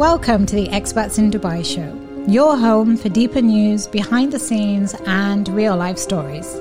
[0.00, 1.94] Welcome to the Expats in Dubai show,
[2.26, 6.54] your home for deeper news, behind the scenes, and real life stories.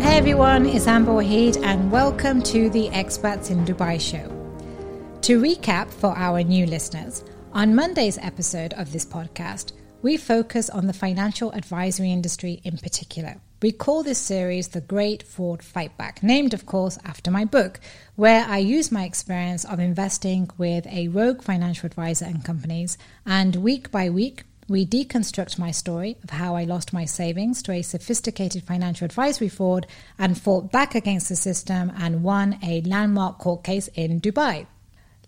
[0.00, 4.28] Hey everyone, it's Amber Wahid, and welcome to the Expats in Dubai show.
[5.22, 10.86] To recap for our new listeners, on Monday's episode of this podcast, we focus on
[10.86, 13.40] the financial advisory industry in particular.
[13.62, 17.78] We call this series The Great Fraud Fight Back, named, of course, after my book,
[18.16, 22.96] where I use my experience of investing with a rogue financial advisor and companies.
[23.26, 27.72] And week by week, we deconstruct my story of how I lost my savings to
[27.72, 29.86] a sophisticated financial advisory fraud
[30.18, 34.68] and fought back against the system and won a landmark court case in Dubai.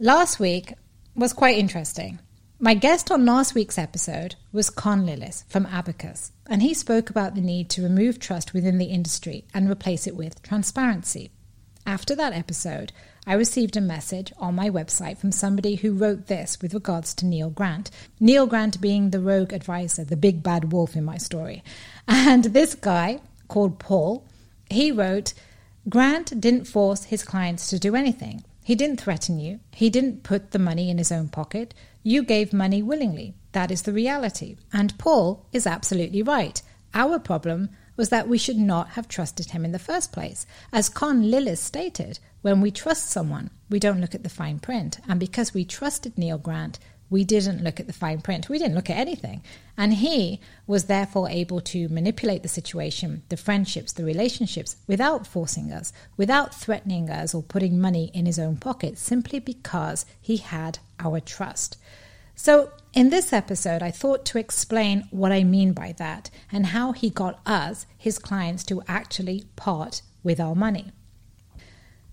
[0.01, 0.73] Last week
[1.15, 2.19] was quite interesting.
[2.65, 7.35] My guest on last week's episode was Con Lillis from Abacus, and he spoke about
[7.35, 11.33] the need to remove trust within the industry and replace it with transparency.
[11.85, 12.93] After that episode,
[13.27, 17.27] I received a message on my website from somebody who wrote this with regards to
[17.27, 17.91] Neil Grant.
[18.21, 21.65] Neil Grant being the rogue advisor, the big bad wolf in my story.
[22.07, 24.25] And this guy, called Paul,
[24.71, 25.35] he wrote,
[25.89, 28.45] Grant didn't force his clients to do anything.
[28.63, 29.59] He didn't threaten you.
[29.73, 31.75] He didn't put the money in his own pocket.
[32.03, 33.35] You gave money willingly.
[33.53, 34.57] That is the reality.
[34.73, 36.61] And Paul is absolutely right.
[36.95, 40.47] Our problem was that we should not have trusted him in the first place.
[40.73, 44.99] As Con Lillis stated, when we trust someone, we don't look at the fine print.
[45.09, 46.79] And because we trusted Neil Grant,
[47.13, 48.49] we didn't look at the fine print.
[48.49, 49.43] We didn't look at anything.
[49.77, 55.71] And he was therefore able to manipulate the situation, the friendships, the relationships, without forcing
[55.71, 60.79] us, without threatening us or putting money in his own pocket, simply because he had
[60.99, 61.77] our trust.
[62.35, 66.93] So, in this episode, I thought to explain what I mean by that and how
[66.93, 70.93] he got us, his clients, to actually part with our money.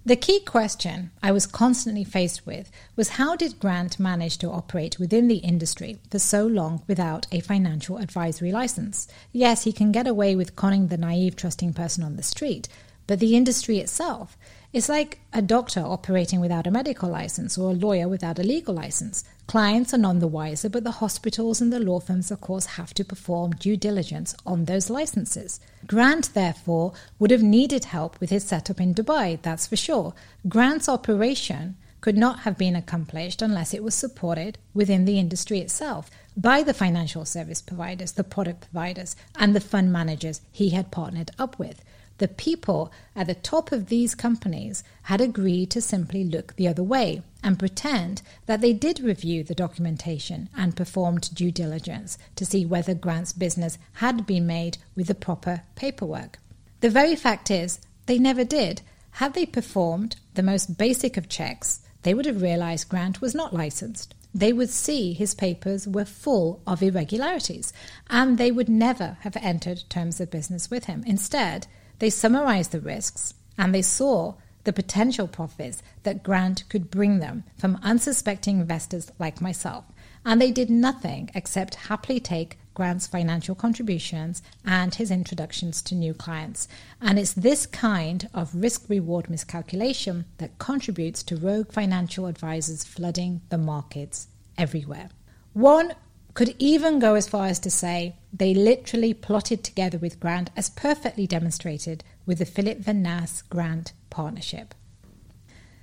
[0.05, 4.97] The key question I was constantly faced with was how did Grant manage to operate
[4.97, 9.07] within the industry for so long without a financial advisory license?
[9.34, 12.69] Yes, he can get away with conning the naive, trusting person on the street,
[13.07, 14.38] but the industry itself,
[14.72, 18.75] it's like a doctor operating without a medical license or a lawyer without a legal
[18.75, 19.24] license.
[19.47, 22.94] Clients are none the wiser, but the hospitals and the law firms, of course, have
[22.94, 25.59] to perform due diligence on those licenses.
[25.88, 30.13] Grant, therefore, would have needed help with his setup in Dubai, that's for sure.
[30.47, 36.12] Grant's operation could not have been accomplished unless it was supported within the industry itself
[36.38, 41.31] by the financial service providers, the product providers, and the fund managers he had partnered
[41.40, 41.84] up with
[42.19, 46.84] the people at the top of these companies had agreed to simply look the other
[46.84, 52.66] way and pretend that they did review the documentation and performed due diligence to see
[52.66, 56.38] whether Grant's business had been made with the proper paperwork.
[56.81, 58.81] The very fact is, they never did.
[59.12, 63.53] Had they performed the most basic of checks, they would have realized Grant was not
[63.53, 64.16] licensed.
[64.34, 67.74] They would see his papers were full of irregularities,
[68.09, 71.03] and they would never have entered terms of business with him.
[71.08, 71.68] Instead,
[71.99, 77.43] they summarized the risks and they saw the potential profits that Grant could bring them
[77.57, 79.85] from unsuspecting investors like myself.
[80.25, 86.13] And they did nothing except happily take Grant's financial contributions and his introductions to new
[86.13, 86.67] clients.
[87.01, 93.41] And it's this kind of risk reward miscalculation that contributes to rogue financial advisors flooding
[93.49, 94.27] the markets
[94.57, 95.09] everywhere.
[95.53, 95.93] One
[96.35, 100.69] could even go as far as to say they literally plotted together with Grant as
[100.69, 104.73] perfectly demonstrated with the Philip Van Ness Grant partnership.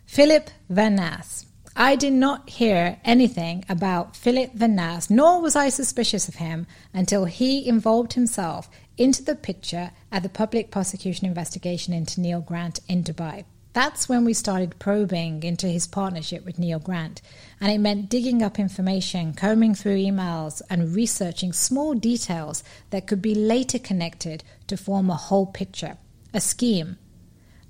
[0.06, 1.46] Philip Van Ness.
[1.78, 6.66] I did not hear anything about Philip Van Ness, nor was I suspicious of him
[6.94, 12.80] until he involved himself into the picture at the public prosecution investigation into Neil Grant
[12.88, 13.44] in Dubai.
[13.76, 17.20] That's when we started probing into his partnership with Neil Grant,
[17.60, 23.20] and it meant digging up information, combing through emails, and researching small details that could
[23.20, 25.98] be later connected to form a whole picture,
[26.32, 26.96] a scheme.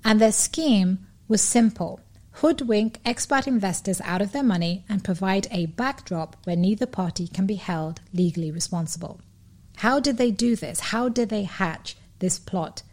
[0.05, 1.99] And their scheme was simple
[2.35, 7.47] hoodwink expat investors out of their money and provide a backdrop where neither party can
[7.47, 9.20] be held legally responsible.
[9.79, 10.79] How did they do this?
[10.79, 12.85] How did they hatch this plot?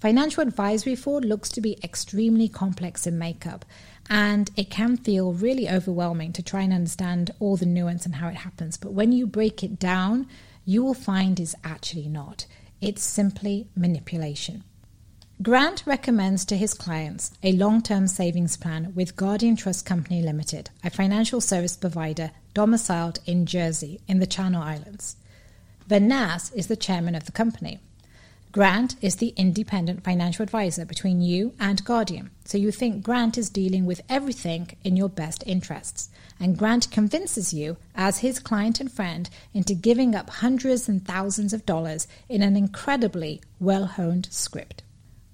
[0.00, 3.64] Financial advisory fraud looks to be extremely complex in makeup,
[4.08, 8.28] and it can feel really overwhelming to try and understand all the nuance and how
[8.28, 8.76] it happens.
[8.76, 10.28] But when you break it down,
[10.64, 12.46] you will find it's actually not.
[12.80, 14.62] It's simply manipulation.
[15.42, 20.70] Grant recommends to his clients a long term savings plan with Guardian Trust Company Limited,
[20.84, 25.16] a financial service provider domiciled in Jersey in the Channel Islands.
[25.88, 26.12] Van
[26.54, 27.80] is the chairman of the company.
[28.58, 32.30] Grant is the independent financial advisor between you and Guardian.
[32.44, 36.10] So you think Grant is dealing with everything in your best interests.
[36.40, 41.52] And Grant convinces you, as his client and friend, into giving up hundreds and thousands
[41.52, 44.82] of dollars in an incredibly well honed script.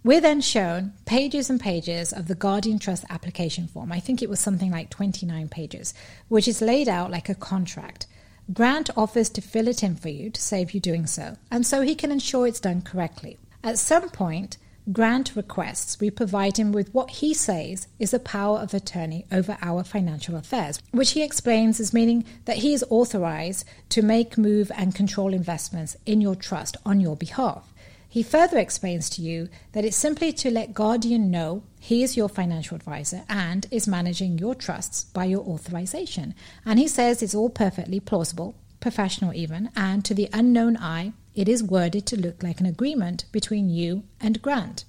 [0.05, 3.91] We're then shown pages and pages of the Guardian Trust application form.
[3.91, 5.95] I think it was something like 29 pages,
[6.29, 8.07] which is laid out like a contract.
[8.53, 11.81] Grant offers to fill it in for you to save you doing so, and so
[11.81, 13.39] he can ensure it's done correctly.
[13.63, 14.59] At some point,
[14.93, 19.57] Grant requests we provide him with what he says is a power of attorney over
[19.63, 24.71] our financial affairs, which he explains as meaning that he is authorized to make, move,
[24.77, 27.73] and control investments in your trust on your behalf.
[28.15, 32.29] He further explains to you that it's simply to let Guardian know he is your
[32.29, 36.33] financial advisor and is managing your trusts by your authorization.
[36.65, 41.49] And he says it's all perfectly plausible, professional even, and to the unknown eye, it
[41.49, 44.85] is worded to look like an agreement between you and Grant.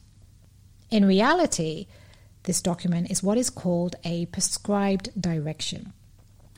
[0.92, 1.88] In reality,
[2.44, 5.94] this document is what is called a prescribed direction.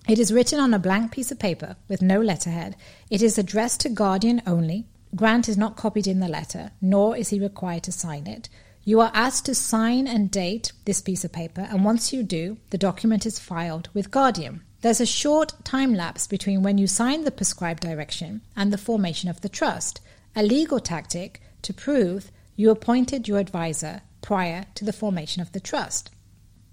[0.09, 2.75] It is written on a blank piece of paper with no letterhead.
[3.09, 7.29] It is addressed to Guardian only, Grant is not copied in the letter, nor is
[7.29, 8.49] he required to sign it.
[8.83, 12.57] You are asked to sign and date this piece of paper, and once you do,
[12.69, 14.61] the document is filed with Guardian.
[14.81, 19.29] There's a short time lapse between when you sign the prescribed direction and the formation
[19.29, 19.99] of the trust,
[20.35, 25.59] a legal tactic to prove you appointed your advisor prior to the formation of the
[25.59, 26.09] trust.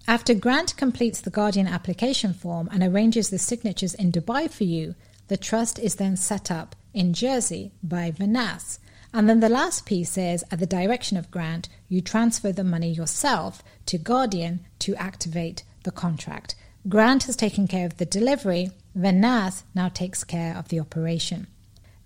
[0.06, 4.94] After Grant completes the Guardian application form and arranges the signatures in Dubai for you,
[5.28, 8.78] the trust is then set up in Jersey by Venas.
[9.12, 12.90] And then the last piece is at the direction of Grant, you transfer the money
[12.90, 16.54] yourself to Guardian to activate the contract.
[16.88, 21.46] Grant has taken care of the delivery, Venas now takes care of the operation.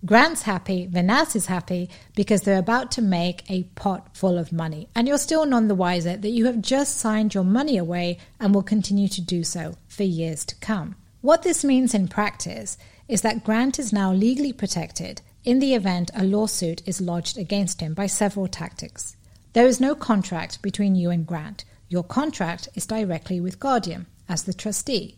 [0.05, 4.87] Grant's happy, Venas is happy because they're about to make a pot full of money.
[4.95, 8.55] And you're still none the wiser that you have just signed your money away and
[8.55, 10.95] will continue to do so for years to come.
[11.19, 12.77] What this means in practice
[13.09, 17.81] is that Grant is now legally protected in the event a lawsuit is lodged against
[17.81, 19.17] him by several tactics.
[19.53, 21.65] There is no contract between you and Grant.
[21.87, 25.17] Your contract is directly with Guardian as the trustee.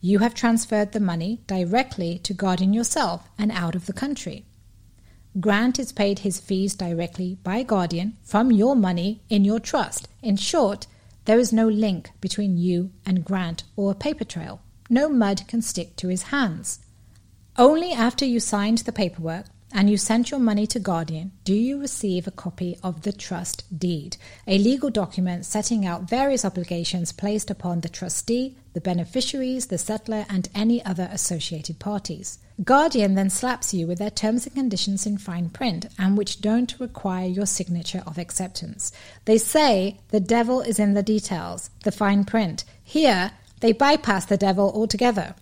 [0.00, 4.44] You have transferred the money directly to Guardian yourself and out of the country.
[5.38, 10.08] Grant is paid his fees directly by Guardian from your money in your trust.
[10.22, 10.88] In short,
[11.26, 14.60] there is no link between you and Grant or a paper trail.
[14.90, 16.80] No mud can stick to his hands.
[17.58, 21.78] Only after you signed the paperwork and you sent your money to Guardian do you
[21.78, 24.16] receive a copy of the trust deed,
[24.46, 30.24] a legal document setting out various obligations placed upon the trustee, the beneficiaries, the settlor,
[30.30, 32.38] and any other associated parties.
[32.64, 36.80] Guardian then slaps you with their terms and conditions in fine print and which don't
[36.80, 38.92] require your signature of acceptance.
[39.26, 42.64] They say the devil is in the details, the fine print.
[42.82, 45.34] Here, they bypass the devil altogether.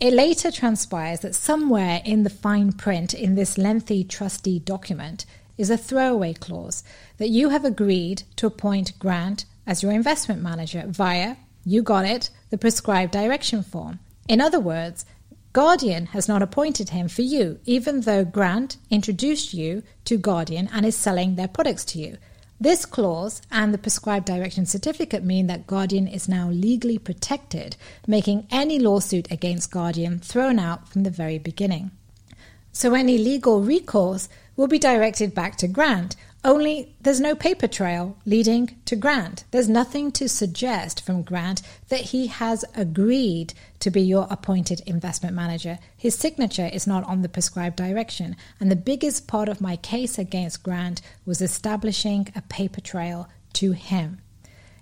[0.00, 5.24] It later transpires that somewhere in the fine print in this lengthy trustee document
[5.56, 6.82] is a throwaway clause
[7.18, 12.30] that you have agreed to appoint Grant as your investment manager via, you got it,
[12.50, 14.00] the prescribed direction form.
[14.28, 15.06] In other words,
[15.52, 20.84] Guardian has not appointed him for you, even though Grant introduced you to Guardian and
[20.84, 22.18] is selling their products to you.
[22.60, 28.46] This clause and the prescribed direction certificate mean that Guardian is now legally protected, making
[28.50, 31.90] any lawsuit against Guardian thrown out from the very beginning.
[32.74, 38.18] So any legal recourse will be directed back to Grant, only there's no paper trail
[38.26, 39.44] leading to Grant.
[39.50, 45.34] There's nothing to suggest from Grant that he has agreed to be your appointed investment
[45.34, 45.78] manager.
[45.96, 48.36] His signature is not on the prescribed direction.
[48.60, 53.72] And the biggest part of my case against Grant was establishing a paper trail to
[53.72, 54.20] him.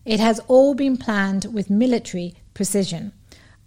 [0.04, 3.12] It has all been planned with military precision.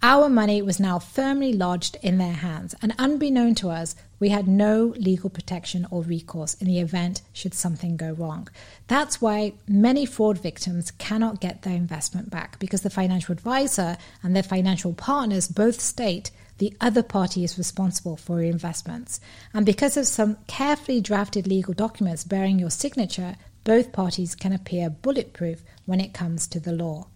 [0.04, 4.48] Our money was now firmly lodged in their hands, and unbeknown to us, we had
[4.48, 8.48] no legal protection or recourse in the event should something go wrong.
[8.88, 14.36] That's why many fraud victims cannot get their investment back because the financial advisor and
[14.36, 19.20] their financial partners both state the other party is responsible for your investments.
[19.54, 24.90] And because of some carefully drafted legal documents bearing your signature, both parties can appear
[24.90, 27.08] bulletproof when it comes to the law.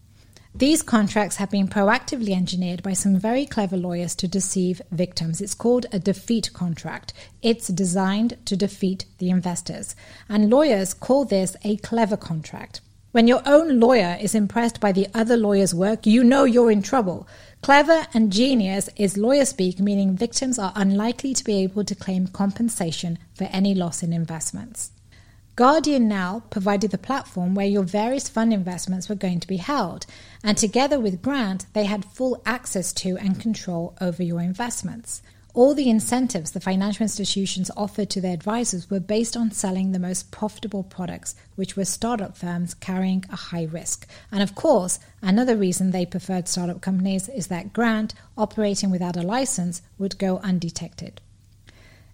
[0.55, 5.41] These contracts have been proactively engineered by some very clever lawyers to deceive victims.
[5.41, 7.13] It's called a defeat contract.
[7.43, 9.95] It's designed to defeat the investors.
[10.27, 12.81] And lawyers call this a clever contract.
[13.11, 16.81] When your own lawyer is impressed by the other lawyer's work, you know you're in
[16.81, 17.27] trouble.
[17.61, 22.27] Clever and genius is lawyer speak, meaning victims are unlikely to be able to claim
[22.27, 24.91] compensation for any loss in investments.
[25.59, 30.05] Guardian now provided the platform where your various fund investments were going to be held,
[30.41, 35.21] and together with Grant, they had full access to and control over your investments.
[35.53, 39.99] All the incentives the financial institutions offered to their advisors were based on selling the
[39.99, 44.07] most profitable products, which were startup firms carrying a high risk.
[44.31, 49.23] And of course, another reason they preferred startup companies is that Grant, operating without a
[49.23, 51.19] license, would go undetected.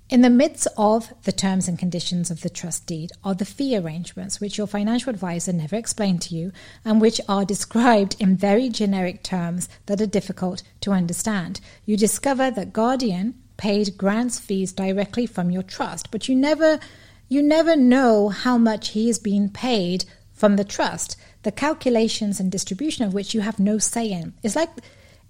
[0.07, 3.75] In the midst of the terms and conditions of the trust deed are the fee
[3.75, 6.51] arrangements, which your financial advisor never explained to you
[6.85, 11.59] and which are described in very generic terms that are difficult to understand.
[11.88, 16.79] You discover that Guardian paid Grant's fees directly from your trust, but you never
[17.27, 22.51] you never know how much he is being paid from the trust, the calculations and
[22.51, 24.35] distribution of which you have no say in.
[24.43, 24.69] It's like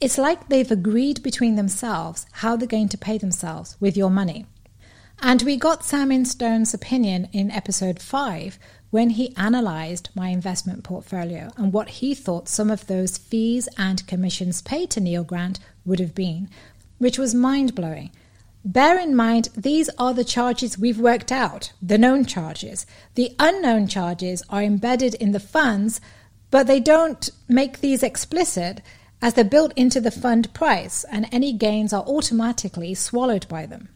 [0.01, 4.47] it's like they've agreed between themselves how they're going to pay themselves with your money.
[5.21, 8.59] And we got Sam Instone's opinion in episode 5
[8.91, 14.05] when he analysed my investment portfolio and what he thought some of those fees and
[14.07, 16.49] commissions paid to Neil Grant would have been,
[16.97, 18.11] which was mind blowing.
[18.63, 22.85] Bear in mind, these are the charges we've worked out, the known charges.
[23.15, 26.01] The unknown charges are embedded in the funds,
[26.51, 28.81] but they don't make these explicit
[29.21, 33.89] as they're built into the fund price, and any gains are automatically swallowed by them.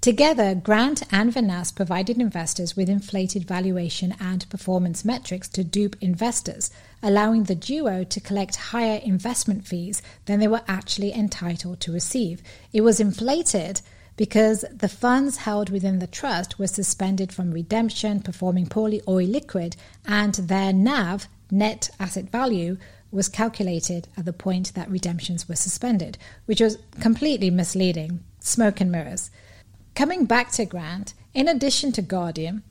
[0.00, 6.70] Together, Grant and Venas provided investors with inflated valuation and performance metrics to dupe investors,
[7.02, 12.42] allowing the duo to collect higher investment fees than they were actually entitled to receive.
[12.72, 13.80] It was inflated
[14.16, 19.76] because the funds held within the trust were suspended from redemption, performing poorly, or illiquid,
[20.06, 22.76] and their NAV, net asset value,
[23.10, 28.20] was calculated at the point that redemptions were suspended, which was completely misleading.
[28.40, 29.30] Smoke and mirrors.
[29.96, 32.62] Coming back to Grant, in addition to Guardian,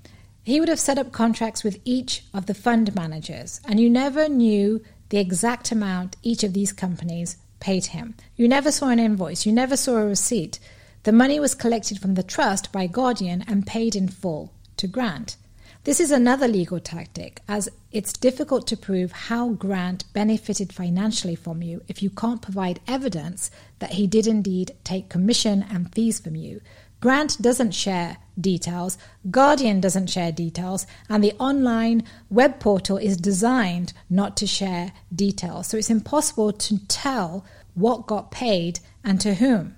[0.43, 4.29] he would have set up contracts with each of the fund managers, and you never
[4.29, 4.79] knew
[5.09, 8.13] the exact amount each of these companies paid him.
[8.35, 10.59] You never saw an invoice, you never saw a receipt.
[11.01, 15.35] The money was collected from the trust by Guardian and paid in full to Grant.
[15.83, 21.63] This is another legal tactic, as it's difficult to prove how Grant benefited financially from
[21.63, 26.35] you if you can't provide evidence that he did indeed take commission and fees from
[26.35, 26.61] you.
[27.05, 28.97] Grant doesn't share details,
[29.29, 35.67] Guardian doesn't share details, and the online web portal is designed not to share details.
[35.67, 37.45] So it's impossible to tell
[37.75, 39.75] what got paid and to whom.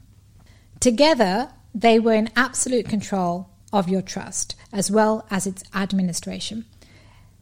[0.79, 6.63] Together, they were in absolute control of your trust as well as its administration.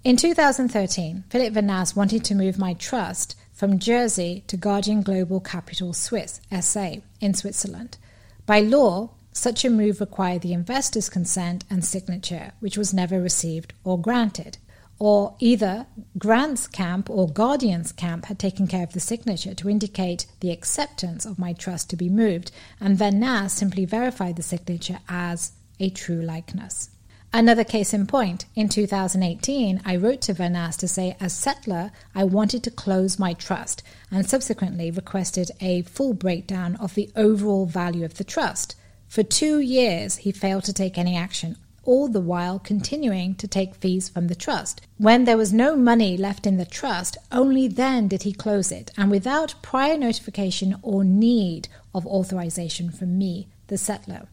[0.03, 5.93] In 2013, Philip Venas wanted to move my trust from Jersey to Guardian Global Capital
[5.93, 7.99] Swiss, SA, in Switzerland.
[8.47, 13.73] By law, such a move required the investor's consent and signature, which was never received
[13.83, 14.57] or granted.
[14.97, 15.87] Or either
[16.17, 21.25] Grant's camp or Guardian's camp had taken care of the signature to indicate the acceptance
[21.25, 22.49] of my trust to be moved,
[22.79, 25.51] and then Nas simply verified the signature as
[25.81, 26.89] a true likeness.
[27.33, 32.23] Another case in point, in 2018, I wrote to Venas to say, as settlor, I
[32.23, 38.05] wanted to close my trust and subsequently requested a full breakdown of the overall value
[38.05, 38.75] of the trust.
[39.15, 41.55] For two years, he failed to take any action,
[41.85, 44.81] all the while continuing to take fees from the trust.
[44.97, 48.91] When there was no money left in the trust, only then did he close it,
[48.97, 54.27] and without prior notification or need of authorization from me, the settlor.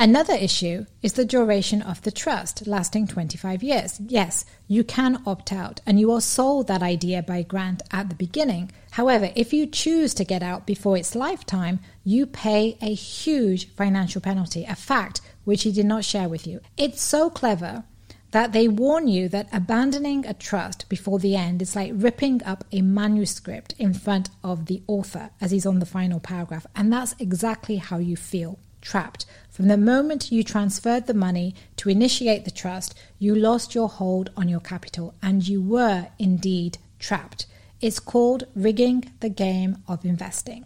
[0.00, 3.98] Another issue is the duration of the trust, lasting 25 years.
[3.98, 8.14] Yes, you can opt out, and you are sold that idea by Grant at the
[8.14, 8.70] beginning.
[8.92, 14.20] However, if you choose to get out before its lifetime, you pay a huge financial
[14.20, 16.60] penalty, a fact which he did not share with you.
[16.76, 17.82] It's so clever
[18.30, 22.62] that they warn you that abandoning a trust before the end is like ripping up
[22.70, 26.66] a manuscript in front of the author as he's on the final paragraph.
[26.76, 29.26] And that's exactly how you feel trapped.
[29.50, 34.30] From the moment you transferred the money to initiate the trust, you lost your hold
[34.34, 37.44] on your capital and you were indeed trapped.
[37.82, 40.64] It's called rigging the game of investing.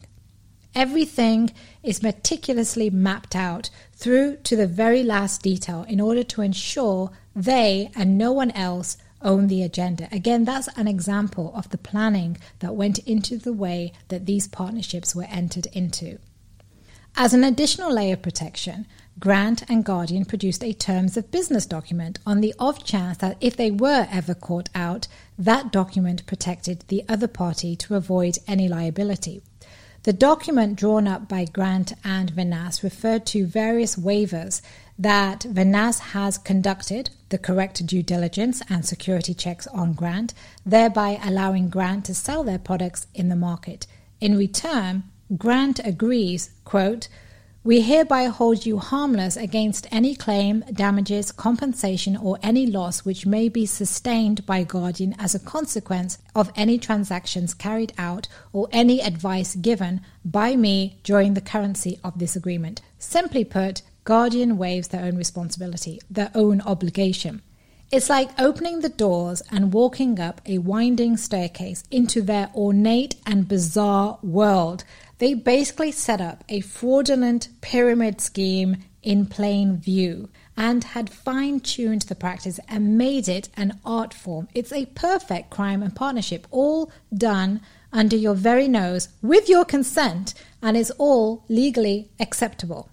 [0.74, 1.50] Everything
[1.82, 7.90] is meticulously mapped out through to the very last detail in order to ensure they
[7.96, 10.08] and no one else own the agenda.
[10.12, 15.14] Again, that's an example of the planning that went into the way that these partnerships
[15.14, 16.18] were entered into.
[17.14, 18.86] As an additional layer of protection,
[19.18, 23.54] Grant and Guardian produced a terms of business document on the off chance that if
[23.54, 25.06] they were ever caught out,
[25.38, 29.42] that document protected the other party to avoid any liability.
[30.04, 34.62] The document drawn up by Grant and Venas referred to various waivers
[34.98, 40.34] that Venas has conducted the correct due diligence and security checks on Grant,
[40.66, 43.86] thereby allowing Grant to sell their products in the market.
[44.20, 45.04] In return,
[45.38, 47.08] Grant agrees, quote,
[47.64, 53.48] we hereby hold you harmless against any claim, damages, compensation, or any loss which may
[53.48, 59.54] be sustained by Guardian as a consequence of any transactions carried out or any advice
[59.54, 62.80] given by me during the currency of this agreement.
[62.98, 67.42] Simply put, Guardian waives their own responsibility, their own obligation.
[67.92, 73.46] It's like opening the doors and walking up a winding staircase into their ornate and
[73.46, 74.82] bizarre world
[75.22, 82.02] they basically set up a fraudulent pyramid scheme in plain view and had fine tuned
[82.02, 84.48] the practice and made it an art form.
[84.52, 87.60] It's a perfect crime and partnership, all done
[87.92, 92.88] under your very nose with your consent, and it's all legally acceptable.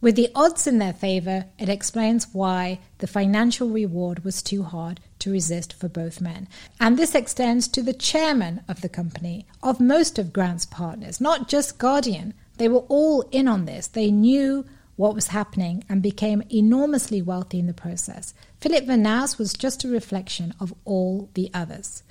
[0.00, 5.00] With the odds in their favor, it explains why the financial reward was too hard
[5.20, 6.48] to resist for both men.
[6.78, 11.48] And this extends to the chairman of the company, of most of Grant's partners, not
[11.48, 12.34] just Guardian.
[12.58, 13.86] They were all in on this.
[13.86, 18.34] They knew what was happening and became enormously wealthy in the process.
[18.60, 22.02] Philip Venas was just a reflection of all the others.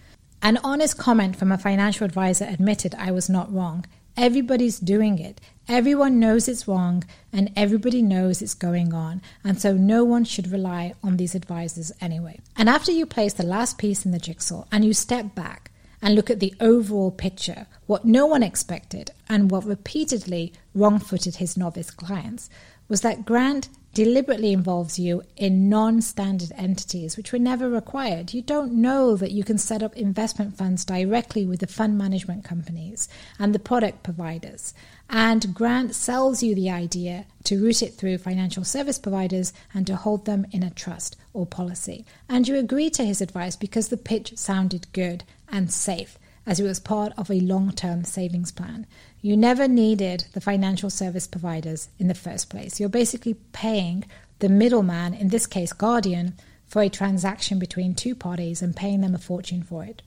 [0.41, 3.85] An honest comment from a financial advisor admitted I was not wrong.
[4.17, 5.41] Everybody's doing it.
[5.67, 7.03] Everyone knows it's wrong
[7.33, 11.91] and everybody knows it's going on, and so no one should rely on these advisors
[11.99, 12.39] anyway.
[12.55, 15.71] And after you place the last piece in the jigsaw and you step back
[16.03, 21.37] and look at the overall picture, what no one expected and what repeatedly wrong footed
[21.37, 22.47] his novice clients
[22.87, 28.33] was that Grant deliberately involves you in non standard entities which were never required.
[28.33, 32.43] You don't know that you can set up investment funds directly with the fund management
[32.43, 33.07] companies
[33.39, 34.73] and the product providers.
[35.09, 39.95] And Grant sells you the idea to route it through financial service providers and to
[39.95, 42.05] hold them in a trust or policy.
[42.27, 46.63] And you agree to his advice because the pitch sounded good and safe as it
[46.63, 48.85] was part of a long term savings plan.
[49.25, 52.79] You never needed the financial service providers in the first place.
[52.79, 54.05] You're basically paying
[54.37, 56.35] the middleman, in this case Guardian,
[56.67, 60.03] for a transaction between two parties and paying them a fortune for it.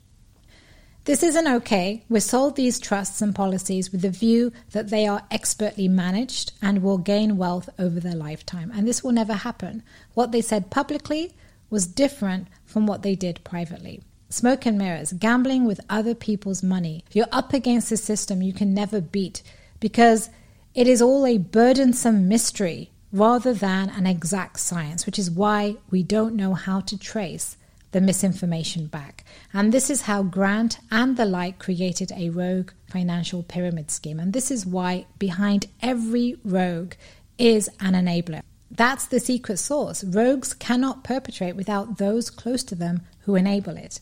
[1.03, 2.05] This isn't okay.
[2.07, 6.81] We sold these trusts and policies with the view that they are expertly managed and
[6.81, 8.71] will gain wealth over their lifetime.
[8.73, 9.83] And this will never happen.
[10.13, 11.33] What they said publicly
[11.69, 14.01] was different from what they did privately.
[14.31, 17.03] Smoke and mirrors, gambling with other people's money.
[17.11, 19.41] You're up against a system you can never beat
[19.79, 20.29] because
[20.75, 26.03] it is all a burdensome mystery rather than an exact science, which is why we
[26.03, 27.57] don't know how to trace
[27.91, 29.25] the misinformation back.
[29.51, 34.19] And this is how Grant and the like created a rogue financial pyramid scheme.
[34.19, 36.93] And this is why behind every rogue
[37.39, 38.43] is an enabler.
[38.69, 40.03] That's the secret sauce.
[40.03, 43.99] Rogues cannot perpetrate without those close to them who enable it.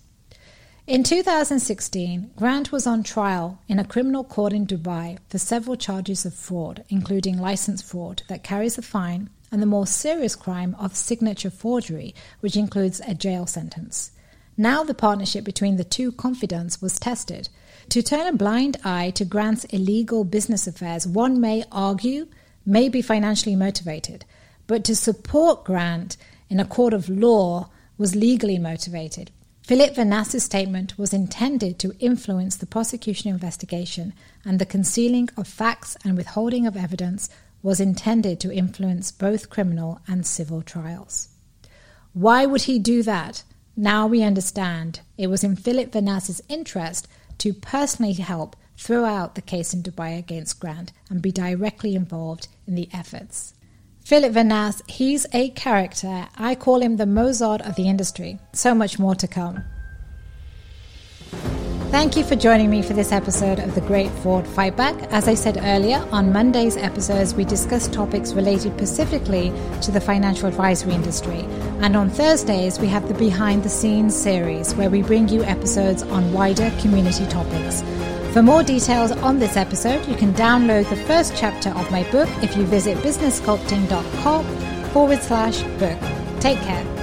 [0.88, 6.26] In 2016, Grant was on trial in a criminal court in Dubai for several charges
[6.26, 10.96] of fraud, including license fraud that carries a fine and the more serious crime of
[10.96, 14.12] signature forgery, which includes a jail sentence.
[14.56, 17.50] Now the partnership between the two confidants was tested.
[17.90, 22.28] To turn a blind eye to Grant's illegal business affairs, one may argue,
[22.66, 24.24] may be financially motivated,
[24.68, 26.16] but to support Grant
[26.50, 29.32] in a court of law was legally motivated.
[29.68, 34.14] Philip Venas's statement was intended to influence the prosecution investigation,
[34.46, 37.30] and the concealing of facts and withholding of evidence
[37.62, 41.28] was intended to influence both criminal and civil trials.
[42.14, 43.44] Why would he do that?
[43.76, 49.42] Now we understand it was in Philip Venas's interest to personally help throw out the
[49.42, 53.54] case in Dubai against Grant and be directly involved in the efforts.
[54.08, 56.30] Philip Venas, he's a character.
[56.38, 58.40] I call him the Mozart of the industry.
[58.54, 59.66] So much more to come.
[61.92, 65.12] Thank you for joining me for this episode of The Great Fraud Fightback.
[65.12, 70.48] As I said earlier, on Monday's episodes, we discuss topics related specifically to the financial
[70.48, 71.42] advisory industry.
[71.82, 76.04] And on Thursdays, we have the Behind the Scenes series, where we bring you episodes
[76.04, 77.84] on wider community topics.
[78.34, 82.30] For more details on this episode, you can download the first chapter of my book
[82.44, 84.46] if you visit businesssculpting.com
[84.92, 86.00] forward slash book.
[86.40, 86.97] Take care.